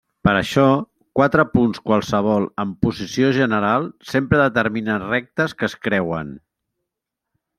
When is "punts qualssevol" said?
1.57-2.47